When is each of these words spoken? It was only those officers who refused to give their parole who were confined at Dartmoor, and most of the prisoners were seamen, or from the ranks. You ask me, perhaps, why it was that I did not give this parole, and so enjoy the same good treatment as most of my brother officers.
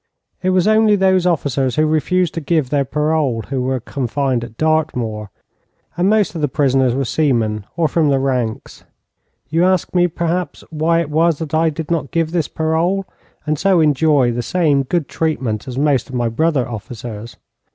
It 0.41 0.49
was 0.49 0.67
only 0.67 0.95
those 0.95 1.27
officers 1.27 1.75
who 1.75 1.85
refused 1.85 2.33
to 2.33 2.41
give 2.41 2.71
their 2.71 2.83
parole 2.85 3.43
who 3.51 3.61
were 3.61 3.79
confined 3.79 4.43
at 4.43 4.57
Dartmoor, 4.57 5.29
and 5.95 6.09
most 6.09 6.33
of 6.33 6.41
the 6.41 6.47
prisoners 6.47 6.95
were 6.95 7.05
seamen, 7.05 7.67
or 7.77 7.87
from 7.87 8.09
the 8.09 8.17
ranks. 8.17 8.83
You 9.49 9.63
ask 9.63 9.93
me, 9.93 10.07
perhaps, 10.07 10.63
why 10.71 11.01
it 11.01 11.11
was 11.11 11.37
that 11.37 11.53
I 11.53 11.69
did 11.69 11.91
not 11.91 12.09
give 12.09 12.31
this 12.31 12.47
parole, 12.47 13.05
and 13.45 13.59
so 13.59 13.79
enjoy 13.79 14.31
the 14.31 14.41
same 14.41 14.81
good 14.81 15.07
treatment 15.07 15.67
as 15.67 15.77
most 15.77 16.09
of 16.09 16.15
my 16.15 16.29
brother 16.29 16.67
officers. 16.67 17.37